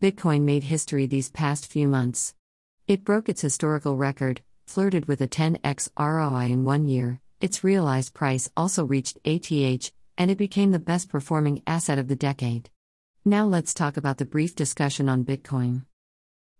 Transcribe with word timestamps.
Bitcoin 0.00 0.42
made 0.42 0.64
history 0.64 1.06
these 1.06 1.30
past 1.30 1.66
few 1.66 1.88
months. 1.88 2.34
It 2.86 3.02
broke 3.02 3.30
its 3.30 3.40
historical 3.40 3.96
record, 3.96 4.42
flirted 4.66 5.08
with 5.08 5.22
a 5.22 5.26
10x 5.26 5.88
ROI 5.98 6.52
in 6.52 6.64
one 6.64 6.86
year, 6.86 7.20
its 7.40 7.64
realized 7.64 8.12
price 8.12 8.50
also 8.54 8.84
reached 8.84 9.18
ATH, 9.24 9.90
and 10.18 10.30
it 10.30 10.36
became 10.36 10.72
the 10.72 10.78
best 10.78 11.08
performing 11.08 11.62
asset 11.66 11.98
of 11.98 12.08
the 12.08 12.16
decade. 12.16 12.68
Now 13.24 13.46
let's 13.46 13.72
talk 13.72 13.96
about 13.96 14.18
the 14.18 14.26
brief 14.26 14.54
discussion 14.54 15.08
on 15.08 15.24
Bitcoin. 15.24 15.86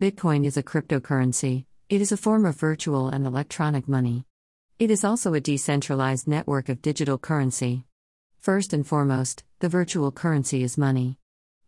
Bitcoin 0.00 0.46
is 0.46 0.56
a 0.56 0.62
cryptocurrency, 0.62 1.66
it 1.90 2.00
is 2.00 2.12
a 2.12 2.16
form 2.16 2.46
of 2.46 2.56
virtual 2.56 3.10
and 3.10 3.26
electronic 3.26 3.86
money. 3.86 4.24
It 4.78 4.90
is 4.90 5.04
also 5.04 5.34
a 5.34 5.40
decentralized 5.40 6.28
network 6.28 6.70
of 6.70 6.80
digital 6.80 7.18
currency. 7.18 7.84
First 8.38 8.72
and 8.72 8.86
foremost, 8.86 9.44
the 9.58 9.68
virtual 9.68 10.12
currency 10.12 10.62
is 10.62 10.78
money. 10.78 11.18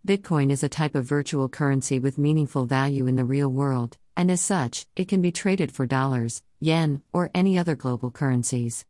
Bitcoin 0.06 0.50
is 0.50 0.62
a 0.62 0.68
type 0.68 0.94
of 0.94 1.04
virtual 1.04 1.46
currency 1.46 1.98
with 1.98 2.16
meaningful 2.16 2.64
value 2.64 3.06
in 3.06 3.16
the 3.16 3.24
real 3.24 3.50
world, 3.50 3.98
and 4.16 4.30
as 4.30 4.40
such, 4.40 4.86
it 4.96 5.08
can 5.08 5.20
be 5.20 5.30
traded 5.30 5.70
for 5.70 5.84
dollars, 5.84 6.42
yen, 6.58 7.02
or 7.12 7.30
any 7.34 7.58
other 7.58 7.76
global 7.76 8.10
currencies. 8.10 8.86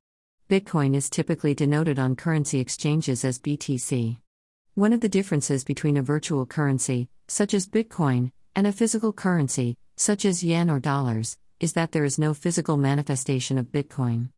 Bitcoin 0.48 0.94
is 0.94 1.10
typically 1.10 1.52
denoted 1.52 1.98
on 1.98 2.14
currency 2.14 2.60
exchanges 2.60 3.24
as 3.24 3.40
BTC. 3.40 4.18
One 4.76 4.92
of 4.92 5.00
the 5.00 5.08
differences 5.08 5.64
between 5.64 5.96
a 5.96 6.02
virtual 6.02 6.46
currency, 6.46 7.08
such 7.26 7.54
as 7.54 7.66
Bitcoin, 7.68 8.30
and 8.54 8.68
a 8.68 8.72
physical 8.72 9.12
currency, 9.12 9.76
such 9.96 10.24
as 10.24 10.44
yen 10.44 10.70
or 10.70 10.78
dollars, 10.78 11.38
is 11.58 11.72
that 11.72 11.90
there 11.90 12.04
is 12.04 12.20
no 12.20 12.34
physical 12.34 12.76
manifestation 12.76 13.58
of 13.58 13.72
Bitcoin. 13.72 14.28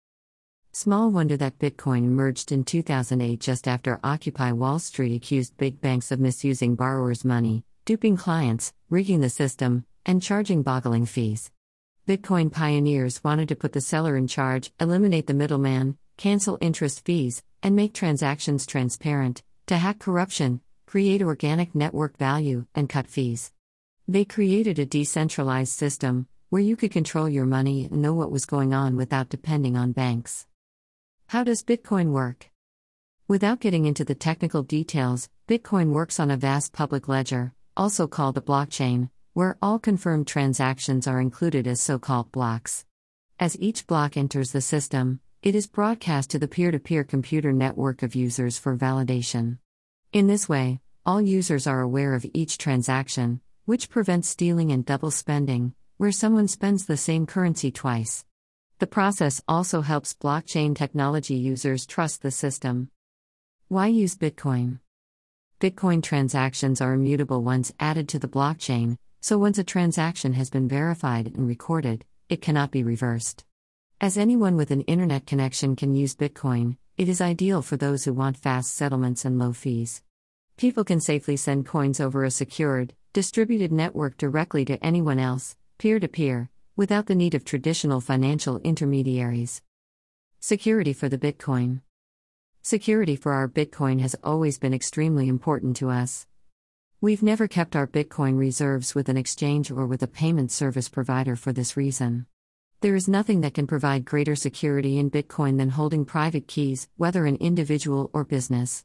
Small 0.74 1.10
wonder 1.10 1.36
that 1.36 1.58
Bitcoin 1.58 1.98
emerged 1.98 2.50
in 2.50 2.64
2008 2.64 3.38
just 3.38 3.68
after 3.68 4.00
Occupy 4.02 4.52
Wall 4.52 4.78
Street 4.78 5.14
accused 5.14 5.58
big 5.58 5.82
banks 5.82 6.10
of 6.10 6.18
misusing 6.18 6.76
borrowers' 6.76 7.26
money, 7.26 7.62
duping 7.84 8.16
clients, 8.16 8.72
rigging 8.88 9.20
the 9.20 9.28
system, 9.28 9.84
and 10.06 10.22
charging 10.22 10.62
boggling 10.62 11.04
fees. 11.04 11.50
Bitcoin 12.08 12.50
pioneers 12.50 13.22
wanted 13.22 13.50
to 13.50 13.54
put 13.54 13.74
the 13.74 13.82
seller 13.82 14.16
in 14.16 14.26
charge, 14.26 14.72
eliminate 14.80 15.26
the 15.26 15.34
middleman, 15.34 15.98
cancel 16.16 16.56
interest 16.62 17.04
fees, 17.04 17.42
and 17.62 17.76
make 17.76 17.92
transactions 17.92 18.64
transparent, 18.64 19.42
to 19.66 19.76
hack 19.76 19.98
corruption, 19.98 20.62
create 20.86 21.20
organic 21.20 21.74
network 21.74 22.16
value, 22.16 22.64
and 22.74 22.88
cut 22.88 23.06
fees. 23.08 23.52
They 24.08 24.24
created 24.24 24.78
a 24.78 24.86
decentralized 24.86 25.74
system 25.74 26.28
where 26.48 26.62
you 26.62 26.76
could 26.76 26.92
control 26.92 27.28
your 27.28 27.44
money 27.44 27.84
and 27.84 28.00
know 28.00 28.14
what 28.14 28.30
was 28.30 28.46
going 28.46 28.72
on 28.72 28.96
without 28.96 29.28
depending 29.28 29.76
on 29.76 29.92
banks. 29.92 30.46
How 31.32 31.44
does 31.44 31.62
Bitcoin 31.62 32.10
work? 32.10 32.50
Without 33.26 33.58
getting 33.58 33.86
into 33.86 34.04
the 34.04 34.14
technical 34.14 34.62
details, 34.62 35.30
Bitcoin 35.48 35.92
works 35.92 36.20
on 36.20 36.30
a 36.30 36.36
vast 36.36 36.74
public 36.74 37.08
ledger, 37.08 37.54
also 37.74 38.06
called 38.06 38.36
a 38.36 38.42
blockchain, 38.42 39.08
where 39.32 39.56
all 39.62 39.78
confirmed 39.78 40.26
transactions 40.26 41.06
are 41.06 41.22
included 41.22 41.66
as 41.66 41.80
so 41.80 41.98
called 41.98 42.30
blocks. 42.32 42.84
As 43.40 43.58
each 43.58 43.86
block 43.86 44.18
enters 44.18 44.52
the 44.52 44.60
system, 44.60 45.20
it 45.42 45.54
is 45.54 45.66
broadcast 45.66 46.28
to 46.32 46.38
the 46.38 46.48
peer 46.48 46.70
to 46.70 46.78
peer 46.78 47.02
computer 47.02 47.50
network 47.50 48.02
of 48.02 48.14
users 48.14 48.58
for 48.58 48.76
validation. 48.76 49.56
In 50.12 50.26
this 50.26 50.50
way, 50.50 50.80
all 51.06 51.22
users 51.22 51.66
are 51.66 51.80
aware 51.80 52.12
of 52.12 52.26
each 52.34 52.58
transaction, 52.58 53.40
which 53.64 53.88
prevents 53.88 54.28
stealing 54.28 54.70
and 54.70 54.84
double 54.84 55.10
spending, 55.10 55.72
where 55.96 56.12
someone 56.12 56.46
spends 56.46 56.84
the 56.84 56.98
same 56.98 57.24
currency 57.24 57.70
twice. 57.70 58.26
The 58.82 58.88
process 58.88 59.40
also 59.46 59.82
helps 59.82 60.12
blockchain 60.12 60.74
technology 60.74 61.36
users 61.36 61.86
trust 61.86 62.20
the 62.20 62.32
system. 62.32 62.90
Why 63.68 63.86
use 63.86 64.16
Bitcoin? 64.16 64.80
Bitcoin 65.60 66.02
transactions 66.02 66.80
are 66.80 66.92
immutable 66.92 67.44
once 67.44 67.72
added 67.78 68.08
to 68.08 68.18
the 68.18 68.26
blockchain, 68.26 68.96
so 69.20 69.38
once 69.38 69.56
a 69.58 69.62
transaction 69.62 70.32
has 70.32 70.50
been 70.50 70.66
verified 70.66 71.28
and 71.28 71.46
recorded, 71.46 72.04
it 72.28 72.42
cannot 72.42 72.72
be 72.72 72.82
reversed. 72.82 73.44
As 74.00 74.18
anyone 74.18 74.56
with 74.56 74.72
an 74.72 74.80
internet 74.80 75.26
connection 75.26 75.76
can 75.76 75.94
use 75.94 76.16
Bitcoin, 76.16 76.76
it 76.98 77.08
is 77.08 77.20
ideal 77.20 77.62
for 77.62 77.76
those 77.76 78.02
who 78.02 78.12
want 78.12 78.36
fast 78.36 78.74
settlements 78.74 79.24
and 79.24 79.38
low 79.38 79.52
fees. 79.52 80.02
People 80.56 80.82
can 80.82 80.98
safely 80.98 81.36
send 81.36 81.66
coins 81.66 82.00
over 82.00 82.24
a 82.24 82.32
secured, 82.32 82.94
distributed 83.12 83.70
network 83.70 84.16
directly 84.16 84.64
to 84.64 84.84
anyone 84.84 85.20
else, 85.20 85.54
peer 85.78 86.00
to 86.00 86.08
peer, 86.08 86.50
without 86.76 87.06
the 87.06 87.14
need 87.14 87.34
of 87.34 87.44
traditional 87.44 88.00
financial 88.00 88.58
intermediaries. 88.60 89.60
Security 90.40 90.92
for 90.92 91.08
the 91.08 91.18
Bitcoin. 91.18 91.82
Security 92.62 93.14
for 93.14 93.32
our 93.32 93.48
Bitcoin 93.48 94.00
has 94.00 94.16
always 94.24 94.58
been 94.58 94.72
extremely 94.72 95.28
important 95.28 95.76
to 95.76 95.90
us. 95.90 96.26
We've 97.00 97.22
never 97.22 97.46
kept 97.46 97.76
our 97.76 97.86
Bitcoin 97.86 98.38
reserves 98.38 98.94
with 98.94 99.08
an 99.08 99.16
exchange 99.16 99.70
or 99.70 99.86
with 99.86 100.02
a 100.02 100.06
payment 100.06 100.50
service 100.50 100.88
provider 100.88 101.36
for 101.36 101.52
this 101.52 101.76
reason. 101.76 102.26
There 102.80 102.94
is 102.94 103.08
nothing 103.08 103.42
that 103.42 103.54
can 103.54 103.66
provide 103.66 104.04
greater 104.04 104.34
security 104.34 104.98
in 104.98 105.10
Bitcoin 105.10 105.58
than 105.58 105.70
holding 105.70 106.04
private 106.04 106.48
keys, 106.48 106.88
whether 106.96 107.26
an 107.26 107.36
individual 107.36 108.10
or 108.12 108.24
business. 108.24 108.84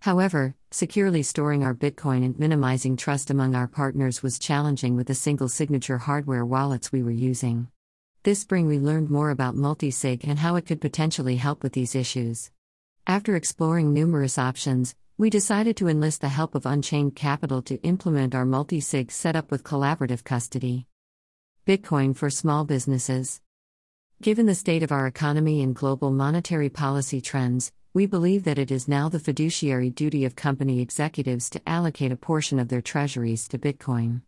However, 0.00 0.54
securely 0.70 1.22
storing 1.22 1.64
our 1.64 1.74
Bitcoin 1.74 2.24
and 2.24 2.38
minimizing 2.38 2.96
trust 2.96 3.30
among 3.30 3.54
our 3.54 3.66
partners 3.66 4.22
was 4.22 4.38
challenging 4.38 4.94
with 4.94 5.08
the 5.08 5.14
single 5.14 5.48
signature 5.48 5.98
hardware 5.98 6.46
wallets 6.46 6.92
we 6.92 7.02
were 7.02 7.10
using. 7.10 7.68
This 8.22 8.40
spring, 8.40 8.66
we 8.66 8.78
learned 8.78 9.10
more 9.10 9.30
about 9.30 9.56
multisig 9.56 10.22
and 10.22 10.38
how 10.38 10.56
it 10.56 10.66
could 10.66 10.80
potentially 10.80 11.36
help 11.36 11.62
with 11.62 11.72
these 11.72 11.94
issues. 11.94 12.50
After 13.06 13.34
exploring 13.34 13.92
numerous 13.92 14.38
options, 14.38 14.94
we 15.16 15.30
decided 15.30 15.76
to 15.78 15.88
enlist 15.88 16.20
the 16.20 16.28
help 16.28 16.54
of 16.54 16.64
Unchained 16.64 17.16
Capital 17.16 17.60
to 17.62 17.82
implement 17.82 18.34
our 18.34 18.44
multisig 18.44 19.10
setup 19.10 19.50
with 19.50 19.64
collaborative 19.64 20.22
custody. 20.22 20.86
Bitcoin 21.66 22.14
for 22.14 22.30
small 22.30 22.64
businesses. 22.64 23.40
Given 24.22 24.46
the 24.46 24.54
state 24.54 24.82
of 24.82 24.92
our 24.92 25.06
economy 25.06 25.60
and 25.62 25.74
global 25.74 26.10
monetary 26.10 26.68
policy 26.68 27.20
trends, 27.20 27.72
we 27.94 28.04
believe 28.04 28.44
that 28.44 28.58
it 28.58 28.70
is 28.70 28.86
now 28.86 29.08
the 29.08 29.18
fiduciary 29.18 29.88
duty 29.88 30.26
of 30.26 30.36
company 30.36 30.80
executives 30.80 31.48
to 31.48 31.68
allocate 31.68 32.12
a 32.12 32.16
portion 32.16 32.58
of 32.58 32.68
their 32.68 32.82
treasuries 32.82 33.48
to 33.48 33.58
Bitcoin. 33.58 34.20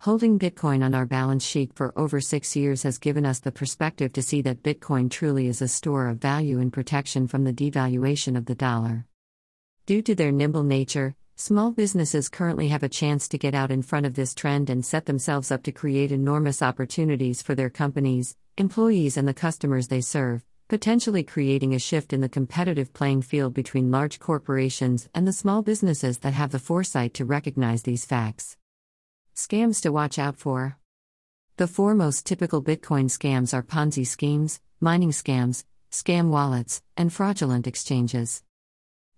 Holding 0.00 0.38
Bitcoin 0.38 0.84
on 0.84 0.94
our 0.94 1.06
balance 1.06 1.44
sheet 1.44 1.72
for 1.74 1.98
over 1.98 2.20
six 2.20 2.54
years 2.54 2.82
has 2.82 2.98
given 2.98 3.24
us 3.24 3.40
the 3.40 3.50
perspective 3.50 4.12
to 4.12 4.22
see 4.22 4.42
that 4.42 4.62
Bitcoin 4.62 5.10
truly 5.10 5.46
is 5.48 5.62
a 5.62 5.68
store 5.68 6.06
of 6.08 6.18
value 6.18 6.60
and 6.60 6.70
protection 6.72 7.26
from 7.26 7.44
the 7.44 7.52
devaluation 7.52 8.36
of 8.36 8.44
the 8.44 8.54
dollar. 8.54 9.06
Due 9.86 10.02
to 10.02 10.14
their 10.14 10.30
nimble 10.30 10.62
nature, 10.62 11.16
small 11.34 11.72
businesses 11.72 12.28
currently 12.28 12.68
have 12.68 12.82
a 12.82 12.90
chance 12.90 13.26
to 13.28 13.38
get 13.38 13.54
out 13.54 13.70
in 13.70 13.80
front 13.80 14.04
of 14.04 14.14
this 14.14 14.34
trend 14.34 14.68
and 14.68 14.84
set 14.84 15.06
themselves 15.06 15.50
up 15.50 15.62
to 15.62 15.72
create 15.72 16.12
enormous 16.12 16.60
opportunities 16.60 17.40
for 17.40 17.54
their 17.54 17.70
companies, 17.70 18.36
employees, 18.58 19.16
and 19.16 19.26
the 19.26 19.34
customers 19.34 19.88
they 19.88 20.02
serve 20.02 20.44
potentially 20.68 21.22
creating 21.22 21.74
a 21.74 21.78
shift 21.78 22.12
in 22.12 22.20
the 22.20 22.28
competitive 22.28 22.92
playing 22.92 23.22
field 23.22 23.54
between 23.54 23.90
large 23.90 24.18
corporations 24.18 25.08
and 25.14 25.26
the 25.26 25.32
small 25.32 25.62
businesses 25.62 26.18
that 26.18 26.34
have 26.34 26.50
the 26.50 26.58
foresight 26.58 27.14
to 27.14 27.24
recognize 27.24 27.82
these 27.82 28.04
facts. 28.04 28.58
Scams 29.34 29.80
to 29.80 29.90
watch 29.90 30.18
out 30.18 30.36
for. 30.36 30.76
The 31.56 31.66
four 31.66 31.94
most 31.94 32.26
typical 32.26 32.62
Bitcoin 32.62 33.06
scams 33.06 33.54
are 33.54 33.62
Ponzi 33.62 34.06
schemes, 34.06 34.60
mining 34.78 35.10
scams, 35.10 35.64
scam 35.90 36.28
wallets, 36.28 36.82
and 36.98 37.10
fraudulent 37.10 37.66
exchanges. 37.66 38.42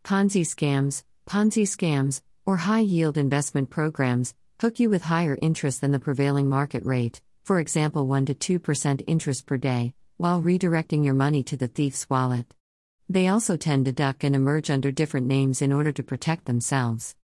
Ponzi 0.05 0.43
scams, 0.43 1.03
Ponzi 1.29 1.65
scams, 1.65 2.23
or 2.47 2.59
high 2.59 2.79
yield 2.81 3.19
investment 3.19 3.71
programs 3.71 4.35
hook 4.61 4.79
you 4.79 4.89
with 4.89 5.03
higher 5.03 5.37
interest 5.43 5.81
than 5.81 5.91
the 5.91 5.99
prevailing 5.99 6.49
market 6.49 6.87
rate, 6.87 7.21
for 7.43 7.59
example 7.59 8.07
1 8.07 8.27
to 8.27 8.61
2% 8.61 9.03
interest 9.09 9.47
per 9.47 9.57
day, 9.57 9.95
while 10.21 10.43
redirecting 10.43 11.03
your 11.03 11.15
money 11.15 11.43
to 11.43 11.57
the 11.57 11.67
thief's 11.67 12.11
wallet. 12.11 12.53
They 13.09 13.27
also 13.27 13.57
tend 13.57 13.87
to 13.87 13.93
duck 13.93 14.23
and 14.23 14.37
emerge 14.37 14.69
under 14.69 14.93
different 14.93 15.27
names 15.27 15.63
in 15.63 15.73
order 15.73 15.93
to 15.93 16.03
protect 16.03 16.45
themselves. 16.45 17.17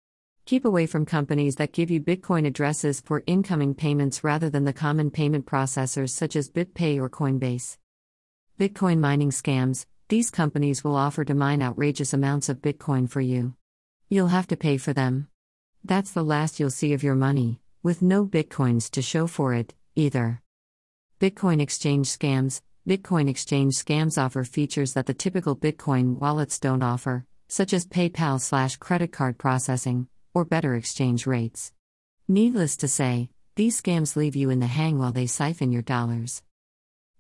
Keep 0.47 0.65
away 0.65 0.87
from 0.87 1.05
companies 1.05 1.57
that 1.57 1.75
give 1.75 1.91
you 1.91 2.01
Bitcoin 2.01 2.47
addresses 2.47 3.03
for 3.03 3.23
incoming 3.27 3.75
payments 3.75 4.25
rather 4.25 4.49
than 4.49 4.65
the 4.65 4.73
common 4.73 5.11
payment 5.11 5.45
processors 5.45 6.09
such 6.09 6.37
as 6.37 6.49
BitPay 6.49 6.99
or 6.99 7.11
Coinbase. 7.11 7.77
Bitcoin 8.59 8.99
mining 8.99 9.31
scams 9.31 9.85
these 10.09 10.31
companies 10.31 10.83
will 10.83 10.97
offer 10.97 11.23
to 11.23 11.35
mine 11.35 11.61
outrageous 11.61 12.15
amounts 12.15 12.49
of 12.49 12.63
Bitcoin 12.63 13.11
for 13.11 13.21
you. 13.21 13.57
You'll 14.09 14.29
have 14.29 14.47
to 14.47 14.57
pay 14.57 14.79
for 14.79 14.95
them. 14.95 15.29
That's 15.85 16.13
the 16.13 16.25
last 16.25 16.59
you'll 16.59 16.71
see 16.71 16.95
of 16.95 17.03
your 17.03 17.17
money, 17.17 17.61
with 17.83 18.01
no 18.01 18.25
Bitcoins 18.25 18.91
to 18.93 19.03
show 19.03 19.27
for 19.27 19.53
it, 19.53 19.75
either. 19.97 20.41
Bitcoin 21.21 21.61
exchange 21.61 22.07
scams 22.09 22.63
Bitcoin 22.89 23.29
exchange 23.29 23.75
scams 23.75 24.17
offer 24.17 24.45
features 24.45 24.95
that 24.95 25.07
the 25.07 25.15
typical 25.15 25.57
Bitcoin 25.57 26.19
wallets 26.21 26.61
don't 26.61 26.83
offer, 26.83 27.27
such 27.49 27.73
as 27.73 27.87
PayPal 27.87 28.41
slash 28.41 28.77
credit 28.77 29.11
card 29.11 29.39
processing, 29.39 30.07
or 30.33 30.45
better 30.45 30.77
exchange 30.77 31.27
rates. 31.27 31.73
Needless 32.29 32.77
to 32.77 32.89
say, 32.89 33.31
these 33.57 33.81
scams 33.81 34.15
leave 34.15 34.37
you 34.37 34.51
in 34.51 34.61
the 34.61 34.67
hang 34.67 34.99
while 34.99 35.13
they 35.13 35.27
siphon 35.27 35.73
your 35.73 35.83
dollars. 35.83 36.43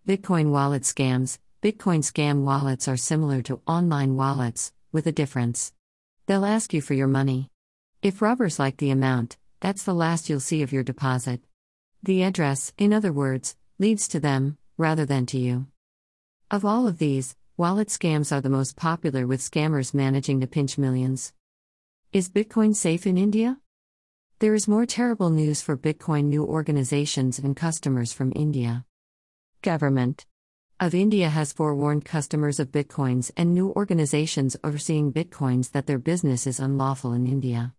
Bitcoin 0.07 0.51
wallet 0.51 0.83
scams 0.83 1.39
Bitcoin 1.63 2.05
scam 2.05 2.45
wallets 2.45 2.87
are 2.87 2.97
similar 2.97 3.43
to 3.43 3.61
online 3.67 4.15
wallets, 4.15 4.73
with 4.93 5.07
a 5.09 5.11
difference. 5.11 5.73
They'll 6.27 6.45
ask 6.45 6.73
you 6.73 6.81
for 6.81 6.95
your 6.95 7.09
money. 7.09 7.51
If 8.03 8.23
robbers 8.23 8.61
like 8.61 8.77
the 8.77 8.91
amount, 8.91 9.37
that's 9.59 9.83
the 9.83 9.95
last 9.95 10.29
you'll 10.29 10.39
see 10.39 10.63
of 10.63 10.73
your 10.73 10.85
deposit. 10.85 11.41
The 12.05 12.23
address, 12.23 12.73
in 12.79 12.93
other 12.93 13.13
words, 13.13 13.57
leads 13.81 14.07
to 14.09 14.21
them, 14.21 14.59
rather 14.77 15.07
than 15.07 15.27
to 15.27 15.39
you. 15.39 15.67
Of 16.51 16.65
all 16.65 16.87
of 16.87 16.99
these, 16.99 17.37
wallet 17.57 17.89
scams 17.89 18.31
are 18.31 18.41
the 18.41 18.51
most 18.51 18.77
popular 18.77 19.27
with 19.27 19.41
scammers 19.41 19.95
managing 19.95 20.41
to 20.41 20.47
pinch 20.47 20.79
millions. 20.79 21.33
Is 22.13 22.29
Bitcoin 22.29 22.75
safe 22.75 23.07
in 23.07 23.17
India? 23.17 23.59
There 24.39 24.55
is 24.55 24.69
more 24.69 24.85
terrible 24.85 25.31
news 25.31 25.63
for 25.63 25.77
Bitcoin 25.77 26.25
new 26.25 26.45
organizations 26.45 27.39
and 27.39 27.57
customers 27.57 28.13
from 28.13 28.33
India. 28.37 28.85
Government 29.63 30.27
of 30.79 30.95
India 30.95 31.31
has 31.31 31.55
forewarned 31.55 32.05
customers 32.05 32.61
of 32.61 32.71
Bitcoins 32.71 33.31
and 33.35 33.55
new 33.55 33.71
organizations 33.71 34.57
overseeing 34.63 35.11
Bitcoins 35.11 35.73
that 35.73 35.87
their 35.87 35.99
business 35.99 36.47
is 36.47 36.61
unlawful 36.61 37.15
in 37.15 37.27
India. 37.27 37.73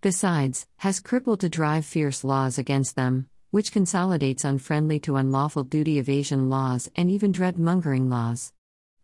Besides, 0.00 0.66
has 0.78 0.98
crippled 0.98 1.40
to 1.40 1.48
drive 1.48 1.86
fierce 1.86 2.24
laws 2.24 2.58
against 2.58 2.96
them, 2.96 3.28
which 3.50 3.72
consolidates 3.72 4.44
unfriendly 4.44 4.98
to 5.00 5.16
unlawful 5.16 5.64
duty 5.64 5.98
evasion 5.98 6.50
laws 6.50 6.90
and 6.96 7.10
even 7.10 7.32
dread 7.32 7.58
mongering 7.58 8.10
laws. 8.10 8.52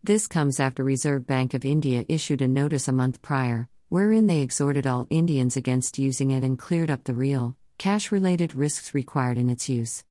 This 0.03 0.27
comes 0.27 0.59
after 0.59 0.83
Reserve 0.83 1.27
Bank 1.27 1.55
of 1.55 1.65
India 1.65 2.05
issued 2.09 2.43
a 2.43 2.49
notice 2.49 2.89
a 2.89 2.93
month 2.93 3.23
prior, 3.23 3.69
wherein 3.89 4.27
they 4.27 4.41
exhorted 4.41 4.87
all 4.87 5.06
Indians 5.11 5.56
against 5.56 5.99
using 5.99 6.31
it 6.33 6.43
and 6.43 6.59
cleared 6.59 6.91
up 6.91 7.05
the 7.05 7.15
real, 7.15 7.56
cash 7.79 8.11
related 8.11 8.55
risks 8.55 8.94
required 8.94 9.39
in 9.39 9.49
its 9.49 9.69
use. 9.69 10.05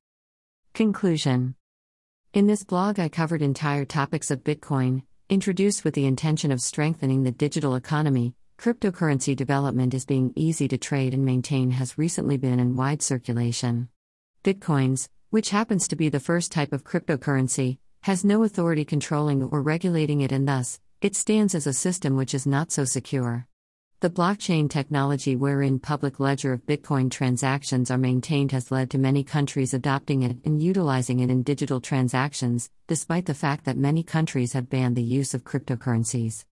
Conclusion 0.72 1.54
In 2.32 2.46
this 2.46 2.64
blog, 2.64 2.98
I 2.98 3.08
covered 3.10 3.42
entire 3.42 3.84
topics 3.84 4.30
of 4.30 4.44
Bitcoin, 4.44 5.02
introduced 5.28 5.84
with 5.84 5.94
the 5.94 6.06
intention 6.06 6.50
of 6.50 6.60
strengthening 6.60 7.22
the 7.22 7.32
digital 7.32 7.74
economy. 7.74 8.34
Cryptocurrency 8.58 9.34
development 9.34 9.92
is 9.92 10.06
being 10.06 10.32
easy 10.36 10.68
to 10.68 10.78
trade 10.78 11.12
and 11.12 11.24
maintain 11.24 11.72
has 11.72 11.98
recently 11.98 12.36
been 12.36 12.60
in 12.60 12.76
wide 12.76 13.02
circulation. 13.02 13.88
Bitcoins, 14.44 15.08
which 15.30 15.50
happens 15.50 15.86
to 15.86 15.94
be 15.94 16.08
the 16.08 16.18
first 16.18 16.50
type 16.50 16.72
of 16.72 16.82
cryptocurrency, 16.82 17.78
has 18.00 18.24
no 18.24 18.42
authority 18.42 18.84
controlling 18.84 19.40
or 19.40 19.62
regulating 19.62 20.20
it, 20.20 20.32
and 20.32 20.48
thus, 20.48 20.80
it 21.00 21.14
stands 21.14 21.54
as 21.54 21.68
a 21.68 21.72
system 21.72 22.16
which 22.16 22.34
is 22.34 22.44
not 22.44 22.72
so 22.72 22.84
secure. 22.84 23.46
The 24.00 24.10
blockchain 24.10 24.68
technology, 24.68 25.36
wherein 25.36 25.78
public 25.78 26.18
ledger 26.18 26.52
of 26.52 26.66
Bitcoin 26.66 27.08
transactions 27.08 27.88
are 27.88 27.98
maintained, 27.98 28.50
has 28.50 28.72
led 28.72 28.90
to 28.90 28.98
many 28.98 29.22
countries 29.22 29.74
adopting 29.74 30.24
it 30.24 30.38
and 30.44 30.60
utilizing 30.60 31.20
it 31.20 31.30
in 31.30 31.44
digital 31.44 31.80
transactions, 31.80 32.68
despite 32.88 33.26
the 33.26 33.34
fact 33.34 33.64
that 33.66 33.76
many 33.76 34.02
countries 34.02 34.54
have 34.54 34.68
banned 34.68 34.96
the 34.96 35.04
use 35.04 35.34
of 35.34 35.44
cryptocurrencies. 35.44 36.44